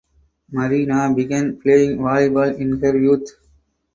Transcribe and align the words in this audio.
Marina 0.51 1.13
began 1.15 1.61
playing 1.61 1.99
volleyball 1.99 2.57
in 2.57 2.79
her 2.79 2.97
youth. 2.99 3.37